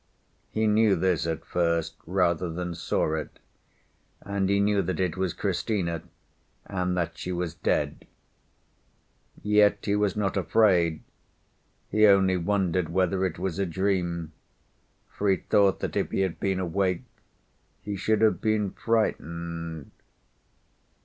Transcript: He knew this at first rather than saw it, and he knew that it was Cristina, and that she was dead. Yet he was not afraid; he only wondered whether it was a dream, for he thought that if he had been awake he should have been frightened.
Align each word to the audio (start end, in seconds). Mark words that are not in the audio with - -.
He 0.49 0.65
knew 0.65 0.95
this 0.95 1.27
at 1.27 1.45
first 1.45 1.93
rather 2.07 2.49
than 2.49 2.73
saw 2.73 3.13
it, 3.13 3.37
and 4.21 4.49
he 4.49 4.59
knew 4.59 4.81
that 4.81 4.99
it 4.99 5.15
was 5.15 5.31
Cristina, 5.31 6.01
and 6.65 6.97
that 6.97 7.19
she 7.19 7.31
was 7.31 7.53
dead. 7.53 8.07
Yet 9.43 9.77
he 9.85 9.95
was 9.95 10.15
not 10.15 10.35
afraid; 10.37 11.03
he 11.91 12.07
only 12.07 12.35
wondered 12.35 12.89
whether 12.89 13.23
it 13.27 13.37
was 13.37 13.59
a 13.59 13.65
dream, 13.67 14.31
for 15.07 15.29
he 15.29 15.35
thought 15.35 15.81
that 15.81 15.95
if 15.95 16.09
he 16.09 16.21
had 16.21 16.39
been 16.39 16.59
awake 16.59 17.03
he 17.83 17.95
should 17.95 18.21
have 18.21 18.41
been 18.41 18.71
frightened. 18.71 19.91